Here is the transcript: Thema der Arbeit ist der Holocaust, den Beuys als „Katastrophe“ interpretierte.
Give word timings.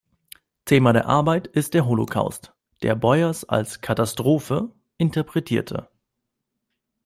Thema 0.65 0.93
der 0.93 1.05
Arbeit 1.05 1.45
ist 1.45 1.75
der 1.75 1.85
Holocaust, 1.85 2.55
den 2.81 2.99
Beuys 2.99 3.43
als 3.43 3.81
„Katastrophe“ 3.81 4.73
interpretierte. 4.97 5.91